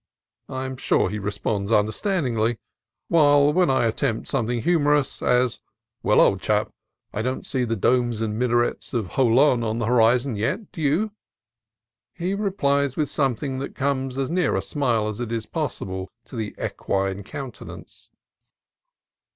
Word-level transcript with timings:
I 0.49 0.65
am 0.65 0.77
sure 0.77 1.11
he 1.11 1.19
responds 1.19 1.71
understandingly; 1.71 2.57
while 3.07 3.53
when 3.53 3.69
I 3.69 3.85
attempt 3.85 4.27
something 4.27 4.63
humorous, 4.63 5.21
as 5.21 5.59
"Well, 6.01 6.19
old 6.19 6.41
chap, 6.41 6.71
I 7.13 7.21
don't 7.21 7.45
INTELLIGENCE 7.45 7.47
OF 7.47 7.51
CHINO 7.51 7.67
179 7.67 7.67
see 7.67 7.69
the 7.69 7.79
domes 7.79 8.21
and 8.21 8.39
minarets 8.39 8.93
of 8.95 9.11
Jolon 9.11 9.63
on 9.63 9.77
the 9.77 9.85
horizon 9.85 10.35
yet, 10.35 10.71
do 10.71 10.81
you?" 10.81 11.11
he 12.15 12.33
replies 12.33 12.97
with 12.97 13.09
something 13.09 13.59
that 13.59 13.75
comes 13.75 14.17
as 14.17 14.31
near 14.31 14.55
a 14.55 14.61
smile 14.63 15.07
as 15.07 15.21
is 15.21 15.45
possible 15.45 16.09
to 16.25 16.35
the 16.35 16.55
equine 16.59 17.21
counte 17.21 17.61
nance. 17.63 18.07